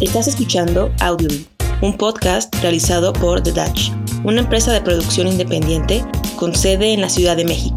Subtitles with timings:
[0.00, 1.28] Estás escuchando Audio,
[1.82, 3.90] un podcast realizado por The Dutch,
[4.22, 6.04] una empresa de producción independiente
[6.36, 7.76] con sede en la Ciudad de México.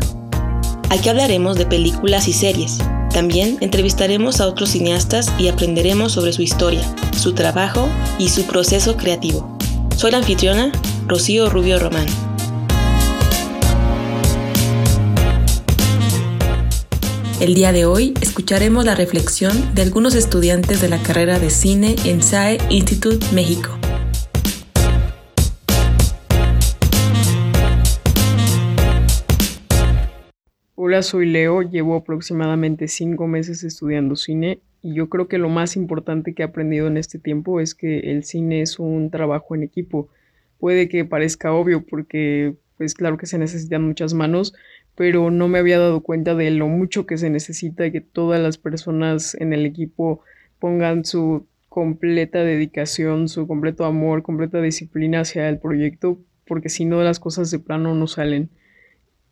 [0.92, 2.78] Aquí hablaremos de películas y series.
[3.12, 6.84] También entrevistaremos a otros cineastas y aprenderemos sobre su historia,
[7.18, 7.90] su trabajo
[8.20, 9.58] y su proceso creativo.
[9.98, 10.72] Soy la anfitriona,
[11.08, 12.06] Rocío Rubio Román.
[17.42, 21.96] El día de hoy escucharemos la reflexión de algunos estudiantes de la carrera de cine
[22.06, 23.72] en SAE Institute México.
[30.76, 35.76] Hola, soy Leo, llevo aproximadamente cinco meses estudiando cine y yo creo que lo más
[35.76, 39.64] importante que he aprendido en este tiempo es que el cine es un trabajo en
[39.64, 40.10] equipo.
[40.60, 44.56] Puede que parezca obvio porque pues claro que se necesitan muchas manos,
[45.02, 48.60] pero no me había dado cuenta de lo mucho que se necesita que todas las
[48.60, 50.22] personas en el equipo
[50.60, 57.02] pongan su completa dedicación, su completo amor, completa disciplina hacia el proyecto, porque si no
[57.02, 58.52] las cosas de plano no salen.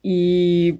[0.02, 0.80] Y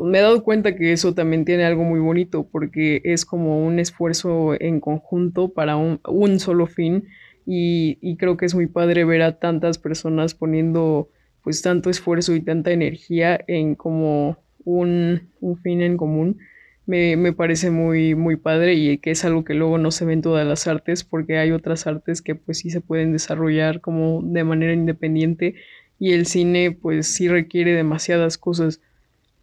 [0.00, 3.78] me he dado cuenta que eso también tiene algo muy bonito, porque es como un
[3.78, 7.04] esfuerzo en conjunto para un, solo fin,
[7.44, 11.10] y creo que es muy padre ver a tantas personas poniendo
[11.42, 15.28] pues tanto esfuerzo y tanta energía en como un,
[15.62, 16.38] fin en común,
[16.86, 20.22] me, parece muy, muy padre y que es algo que luego no se ve en
[20.22, 24.44] todas las artes porque hay otras artes que pues sí se pueden desarrollar como de
[24.44, 25.54] manera independiente
[25.98, 28.80] y el cine pues sí requiere demasiadas cosas.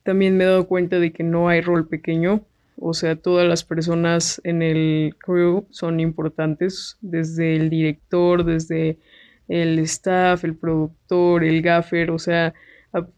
[0.03, 2.43] También me he dado cuenta de que no hay rol pequeño,
[2.77, 8.97] o sea, todas las personas en el crew son importantes, desde el director, desde
[9.47, 12.53] el staff, el productor, el gaffer, o sea,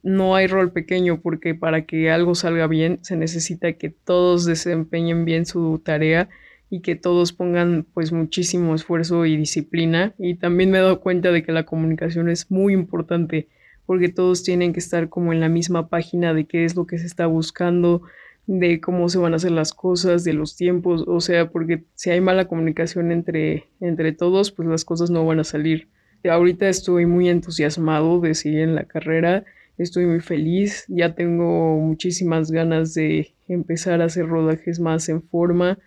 [0.03, 5.25] no hay rol pequeño porque para que algo salga bien se necesita que todos desempeñen
[5.25, 6.29] bien su tarea
[6.69, 10.13] y que todos pongan pues muchísimo esfuerzo y disciplina.
[10.17, 13.47] Y también me he dado cuenta de que la comunicación es muy importante
[13.85, 16.97] porque todos tienen que estar como en la misma página de qué es lo que
[16.97, 18.01] se está buscando,
[18.45, 22.09] de cómo se van a hacer las cosas, de los tiempos, o sea, porque si
[22.09, 25.87] hay mala comunicación entre, entre todos, pues las cosas no van a salir
[26.29, 29.45] Ahorita estoy muy entusiasmado de seguir en la carrera,
[29.77, 35.77] estoy muy feliz, ya tengo muchísimas ganas de empezar a hacer rodajes más en forma.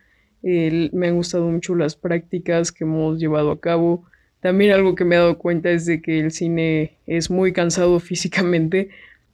[0.42, 4.04] me han gustado mucho las prácticas que hemos llevado a cabo.
[4.40, 8.00] También algo que me he dado cuenta es de que el cine es muy cansado
[8.00, 8.88] físicamente.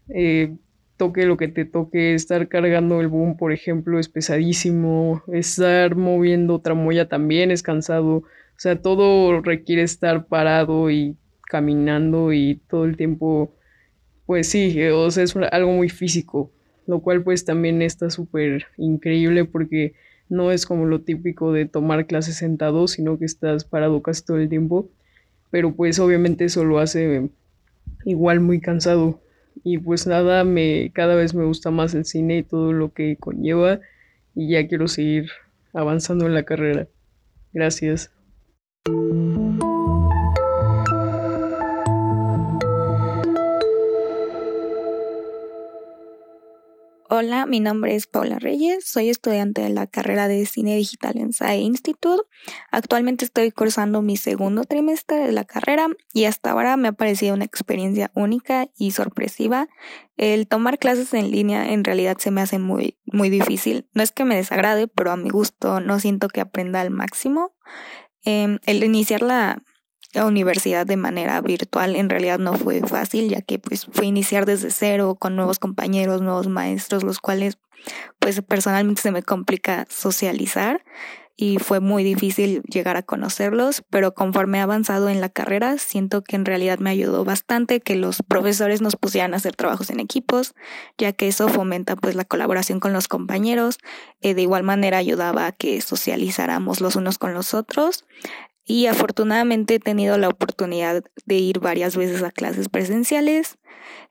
[0.08, 0.56] Eh,
[0.96, 5.22] toque lo que te toque, estar cargando el boom, por ejemplo, es pesadísimo.
[5.32, 8.24] Estar moviendo tramoya también es cansado.
[8.56, 11.16] O sea, todo requiere estar parado y
[11.48, 13.54] caminando y todo el tiempo,
[14.24, 16.50] pues sí, o sea, es algo muy físico,
[16.86, 19.94] lo cual pues también está súper increíble porque
[20.28, 24.38] no es como lo típico de tomar clases sentado, sino que estás parado casi todo
[24.38, 24.88] el tiempo,
[25.50, 27.30] pero pues obviamente eso lo hace
[28.04, 29.20] igual muy cansado
[29.64, 33.16] y pues nada, me cada vez me gusta más el cine y todo lo que
[33.16, 33.80] conlleva
[34.34, 35.30] y ya quiero seguir
[35.72, 36.88] avanzando en la carrera.
[37.52, 38.15] Gracias.
[47.08, 51.32] Hola, mi nombre es Paula Reyes, soy estudiante de la carrera de Cine Digital en
[51.32, 52.22] SAE Institute.
[52.70, 57.34] Actualmente estoy cursando mi segundo trimestre de la carrera y hasta ahora me ha parecido
[57.34, 59.66] una experiencia única y sorpresiva.
[60.16, 63.88] El tomar clases en línea en realidad se me hace muy, muy difícil.
[63.94, 67.52] No es que me desagrade, pero a mi gusto no siento que aprenda al máximo.
[68.26, 69.62] Em, el iniciar la,
[70.14, 74.70] universidad de manera virtual en realidad no fue fácil, ya que pues fue iniciar desde
[74.70, 77.58] cero con nuevos compañeros, nuevos maestros, los cuales
[78.18, 80.82] pues personalmente se me complica socializar
[81.36, 86.24] y fue muy difícil llegar a conocerlos, pero conforme he avanzado en la carrera, siento
[86.24, 90.00] que en realidad me ayudó bastante que los profesores nos pusieran a hacer trabajos en
[90.00, 90.54] equipos,
[90.96, 93.78] ya que eso fomenta pues la colaboración con los compañeros,
[94.22, 98.06] eh, de igual manera ayudaba a que socializáramos los unos con los otros
[98.66, 103.58] y afortunadamente he tenido la oportunidad de ir varias veces a clases presenciales,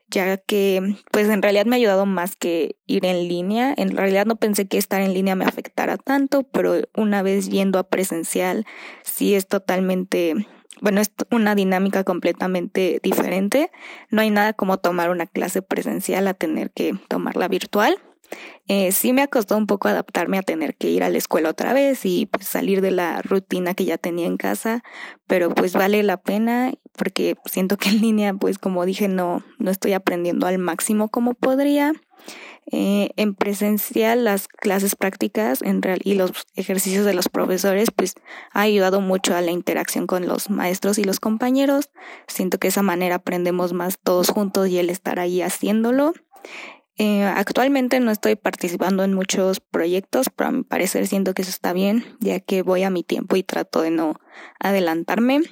[0.08, 3.74] ya que pues en realidad me ha ayudado más que ir en línea.
[3.76, 7.78] En realidad no pensé que estar en línea me afectara tanto, pero una vez yendo
[7.78, 8.64] a presencial
[9.02, 10.34] sí es totalmente,
[10.80, 13.70] bueno, es una dinámica completamente diferente.
[14.10, 17.98] No hay nada como tomar una clase presencial a tener que tomarla virtual.
[18.68, 21.50] Eh, sí me ha costado un poco adaptarme a tener que ir a la escuela
[21.50, 24.82] otra vez y pues, salir de la rutina que ya tenía en casa,
[25.26, 29.70] pero pues vale la pena porque siento que en línea, pues como dije, no, no
[29.70, 31.92] estoy aprendiendo al máximo como podría.
[32.72, 38.14] Eh, en presencial, las clases prácticas en real y los ejercicios de los profesores, pues
[38.52, 41.90] ha ayudado mucho a la interacción con los maestros y los compañeros.
[42.26, 46.14] Siento que de esa manera aprendemos más todos juntos y el estar ahí haciéndolo.
[46.98, 51.50] Eh, actualmente no estoy participando en muchos proyectos, pero a mi parecer siento que eso
[51.50, 54.18] está bien, ya que voy a mi tiempo y trato de no
[54.60, 55.42] adelantarme.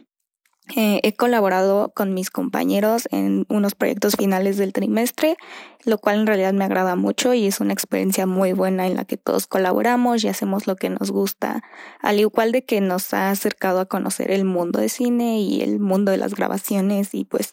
[0.76, 5.36] Eh, he colaborado con mis compañeros en unos proyectos finales del trimestre,
[5.84, 9.04] lo cual en realidad me agrada mucho y es una experiencia muy buena en la
[9.04, 11.62] que todos colaboramos y hacemos lo que nos gusta,
[12.00, 15.80] al igual de que nos ha acercado a conocer el mundo de cine y el
[15.80, 17.52] mundo de las grabaciones y pues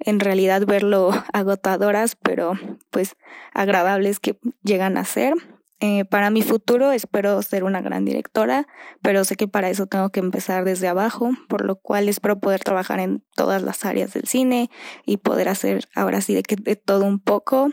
[0.00, 2.54] en realidad verlo agotadoras, pero
[2.90, 3.14] pues
[3.54, 5.34] agradables que llegan a ser.
[5.80, 8.66] Eh, para mi futuro espero ser una gran directora,
[9.00, 12.64] pero sé que para eso tengo que empezar desde abajo, por lo cual espero poder
[12.64, 14.70] trabajar en todas las áreas del cine
[15.06, 17.70] y poder hacer ahora sí de, que, de todo un poco.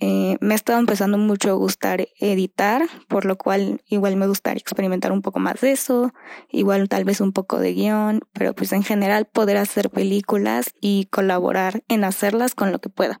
[0.00, 4.58] Eh, me ha estado empezando mucho a gustar editar, por lo cual igual me gustaría
[4.58, 6.12] experimentar un poco más de eso,
[6.50, 11.06] igual tal vez un poco de guion, pero pues en general poder hacer películas y
[11.12, 13.20] colaborar en hacerlas con lo que pueda.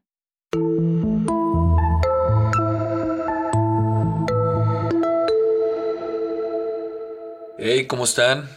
[7.64, 8.50] Hey, ¿cómo están?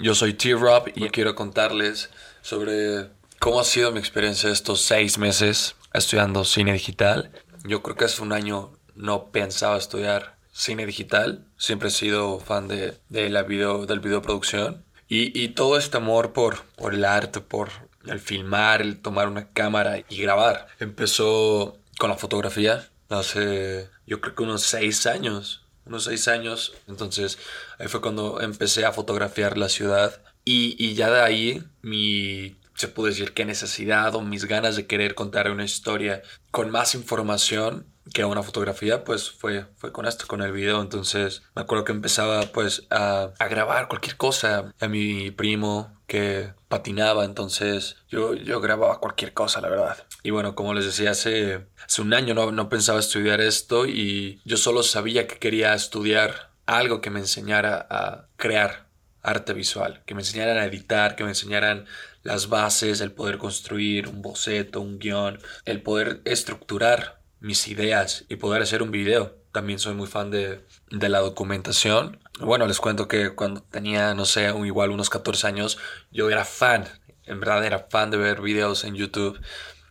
[0.00, 2.08] Yo soy T-Rob y quiero contarles
[2.40, 7.30] sobre cómo ha sido mi experiencia estos seis meses estudiando cine digital.
[7.64, 11.44] Yo creo que hace un año no pensaba estudiar cine digital.
[11.58, 14.82] Siempre he sido fan de, de la video, del videoproducción.
[15.08, 17.68] Y, y todo este amor por, por el arte, por
[18.06, 20.68] el filmar, el tomar una cámara y grabar.
[20.80, 26.74] Empezó con la fotografía hace yo creo que unos seis años unos seis años.
[26.86, 27.38] Entonces
[27.78, 30.22] ahí fue cuando empecé a fotografiar la ciudad.
[30.44, 34.86] Y, y ya de ahí mi, se puede decir qué necesidad o mis ganas de
[34.86, 40.26] querer contar una historia con más información que una fotografía, pues fue, fue con esto,
[40.26, 40.80] con el video.
[40.80, 44.72] Entonces me acuerdo que empezaba pues a, a grabar cualquier cosa.
[44.80, 50.06] A mi primo que patinaba, entonces yo, yo grababa cualquier cosa, la verdad.
[50.24, 54.40] Y bueno, como les decía, hace, hace un año no, no pensaba estudiar esto y
[54.44, 58.88] yo solo sabía que quería estudiar algo que me enseñara a crear
[59.22, 61.84] arte visual, que me enseñaran a editar, que me enseñaran
[62.22, 68.36] las bases, el poder construir un boceto, un guion, el poder estructurar mis ideas y
[68.36, 69.37] poder hacer un video.
[69.52, 72.18] También soy muy fan de, de la documentación.
[72.40, 75.78] Bueno, les cuento que cuando tenía, no sé, igual unos 14 años,
[76.10, 76.84] yo era fan,
[77.24, 79.40] en verdad era fan de ver videos en YouTube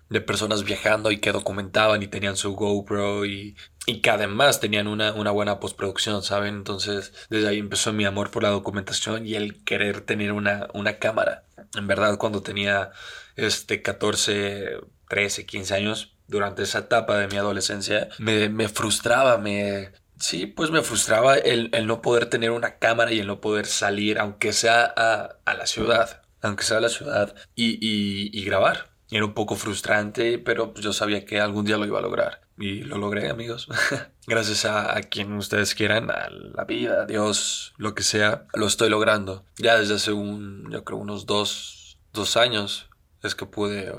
[0.09, 4.87] de personas viajando y que documentaban y tenían su GoPro y, y que además tenían
[4.87, 6.55] una, una buena postproducción, ¿saben?
[6.55, 10.97] Entonces desde ahí empezó mi amor por la documentación y el querer tener una, una
[10.99, 11.43] cámara.
[11.75, 12.91] En verdad cuando tenía
[13.35, 14.77] este 14,
[15.09, 19.91] 13, 15 años, durante esa etapa de mi adolescencia, me, me frustraba, me...
[20.19, 23.67] Sí, pues me frustraba el, el, no poder tener una cámara y el no poder
[23.67, 28.89] salir, aunque sea a, a la ciudad, aunque sea a la ciudad, y, y, grabar.
[29.11, 32.41] Era un poco frustrante, pero pues yo sabía que algún día lo iba a lograr.
[32.57, 33.69] Y lo logré, amigos.
[34.27, 38.65] Gracias a, a, quien ustedes quieran, a la vida, a Dios, lo que sea, lo
[38.65, 39.45] estoy logrando.
[39.57, 42.86] Ya desde hace un, yo creo, unos dos, dos años
[43.23, 43.93] es que pude eh,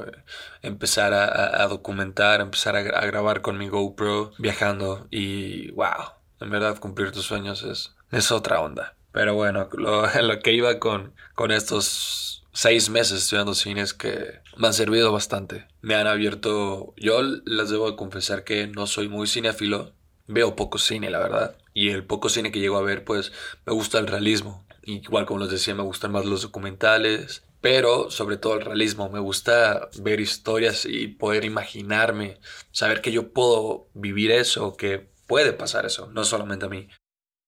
[0.63, 6.79] empezar a, documentar, empezar a, a, grabar con mi GoPro viajando y wow, en verdad
[6.79, 8.95] cumplir tus sueños es, es otra onda.
[9.13, 14.67] Pero bueno, lo, lo que iba con, con estos seis meses estudiando cines que me
[14.67, 15.67] han servido bastante.
[15.81, 16.95] Me han abierto...
[16.97, 19.93] Yo les debo confesar que no soy muy cinéfilo.
[20.27, 21.57] Veo poco cine, la verdad.
[21.73, 23.33] Y el poco cine que llego a ver, pues
[23.65, 24.67] me gusta el realismo.
[24.83, 27.45] Igual como les decía, me gustan más los documentales.
[27.61, 29.09] Pero sobre todo el realismo.
[29.09, 32.39] Me gusta ver historias y poder imaginarme.
[32.71, 36.09] Saber que yo puedo vivir eso, que puede pasar eso.
[36.13, 36.89] No solamente a mí.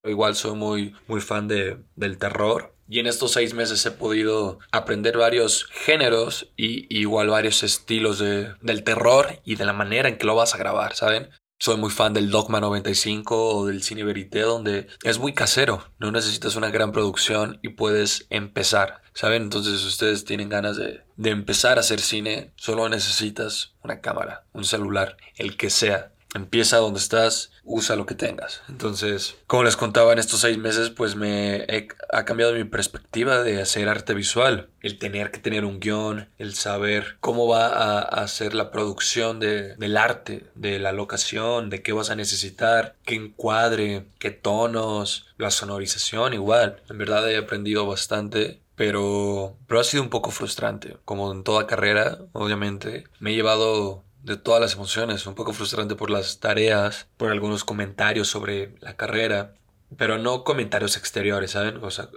[0.04, 4.58] Igual soy muy, muy fan de, del terror y en estos seis meses he podido
[4.72, 10.18] aprender varios géneros y, igual varios estilos de, del terror y de la manera en
[10.18, 11.30] que lo vas a grabar, ¿saben?
[11.62, 15.84] Soy muy fan del Dogma 95 o del Cine Verité, donde es muy casero.
[15.98, 19.42] No necesitas una gran producción y puedes empezar, ¿saben?
[19.42, 24.46] Entonces, si ustedes tienen ganas de, de empezar a hacer cine, solo necesitas una cámara,
[24.54, 26.14] un celular, el que sea.
[26.34, 28.62] Empieza donde estás, usa lo que tengas.
[28.68, 31.66] Entonces, como les contaba, en estos seis meses, pues me
[32.12, 34.68] ha cambiado mi perspectiva de hacer arte visual.
[34.82, 39.76] El tener que tener un guion, el saber cómo va a, ser la producción de,
[39.76, 45.50] del arte, de la locación, de qué vas a necesitar, qué encuadre, qué tonos, la
[45.50, 46.82] sonorización igual.
[46.90, 50.96] En verdad he aprendido bastante pero, pero ha sido un poco frustrante.
[51.04, 55.96] Como en toda carrera, obviamente, me he llevado de todas las emociones, un poco frustrante
[55.96, 59.54] por las tareas, por algunos comentarios sobre la carrera,
[59.96, 61.78] pero no comentarios exteriores, ¿saben?
[61.82, 62.08] O sea,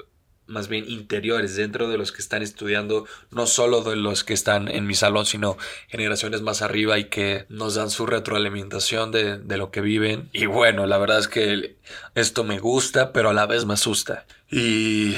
[0.45, 4.67] más bien interiores dentro de los que están estudiando, no solo de los que están
[4.67, 5.57] en mi salón, sino
[5.87, 10.29] generaciones más arriba y que nos dan su retroalimentación de, de lo que viven.
[10.33, 11.77] Y bueno, la verdad es que
[12.15, 14.25] esto me gusta, pero a la vez me asusta.
[14.51, 15.15] Y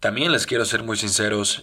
[0.00, 1.62] también les quiero ser muy sinceros,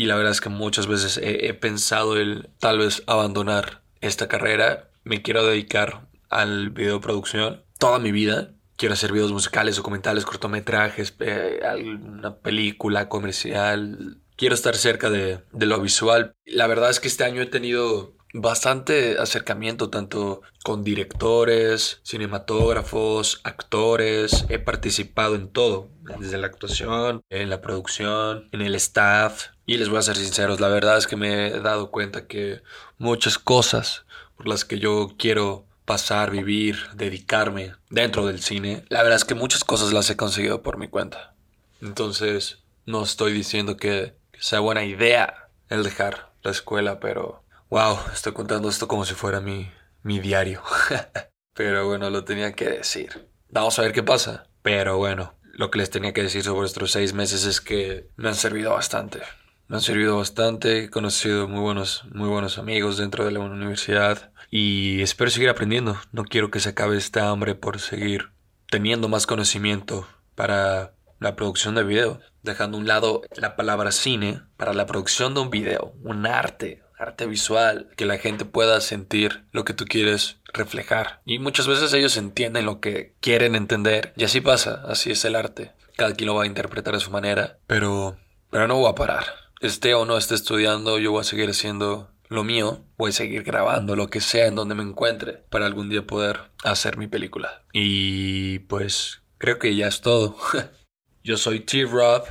[0.00, 4.90] y la verdad es que muchas veces he, pensado el tal vez abandonar esta carrera.
[5.04, 11.60] Me quiero dedicar al videoproducción toda mi vida quiero hacer videos musicales, documentales, cortometrajes, eh,
[11.84, 14.22] una película comercial.
[14.36, 16.32] Quiero estar cerca de, de, lo visual.
[16.46, 24.44] La verdad es que este año he tenido bastante acercamiento tanto con directores, cinematógrafos, actores.
[24.48, 29.48] He participado en todo, desde la actuación, en la producción, en el staff.
[29.66, 32.62] Y les voy a ser sinceros, la verdad es que me he dado cuenta que
[32.98, 34.04] muchas cosas
[34.36, 39.34] por las que yo quiero pasar, vivir, dedicarme dentro del cine, la verdad es que
[39.34, 41.34] muchas cosas las he conseguido por mi cuenta.
[41.82, 48.32] Entonces, no estoy diciendo que, sea buena idea el dejar la escuela, pero wow, estoy
[48.32, 49.70] contando esto como si fuera mi,
[50.02, 50.62] mi diario.
[51.54, 53.30] pero bueno, lo tenía que decir.
[53.48, 54.48] Vamos a ver qué pasa.
[54.62, 58.28] Pero bueno, lo que les tenía que decir sobre estos seis meses es que me
[58.28, 59.20] han servido bastante.
[59.68, 64.32] Me han servido bastante, he conocido muy buenos, muy buenos amigos dentro de la universidad
[64.50, 65.96] y espero seguir aprendiendo.
[66.10, 68.32] No quiero que se acabe esta hambre por seguir
[68.68, 74.42] teniendo más conocimiento para la producción de video, dejando a un lado la palabra cine
[74.56, 79.44] para la producción de un video, un arte, arte visual, que la gente pueda sentir
[79.52, 81.22] lo que tú quieres reflejar.
[81.24, 85.36] Y muchas veces ellos entienden lo que quieren entender y así pasa, así es el
[85.36, 85.72] arte.
[85.96, 88.18] Cada quien lo va a interpretar a su manera, pero
[88.50, 89.24] pero no voy a parar.
[89.60, 93.42] Esté o no esté estudiando, yo voy a seguir haciendo lo mío, voy a seguir
[93.42, 97.64] grabando lo que sea en donde me encuentre para algún día poder hacer mi película.
[97.72, 100.36] Y pues creo que ya es todo.
[101.22, 102.24] Yo soy T-Rob.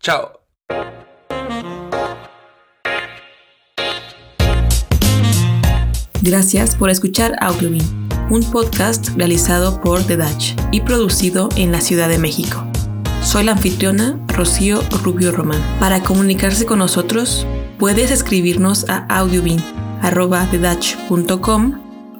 [0.00, 0.43] Chao.
[6.24, 12.08] Gracias por escuchar Audiobeam, un podcast realizado por The Dutch y producido en la Ciudad
[12.08, 12.66] de México.
[13.22, 15.62] Soy la anfitriona Rocío Rubio Román.
[15.78, 17.46] Para comunicarse con nosotros,
[17.78, 19.62] Puedes escribirnos a audiobin.com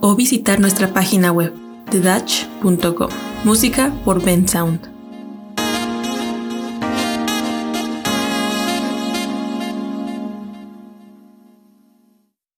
[0.00, 1.54] o visitar nuestra página web
[1.90, 3.08] thedutch.com.
[3.44, 4.93] Música por Ben Sound.